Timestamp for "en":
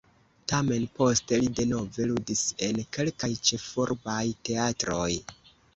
2.69-2.83